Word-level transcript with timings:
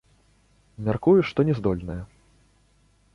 Мяркую, 0.87 1.13
што 1.31 1.39
не 1.49 1.55
здольная. 1.61 2.01